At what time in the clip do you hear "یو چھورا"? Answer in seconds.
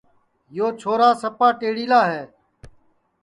0.57-1.09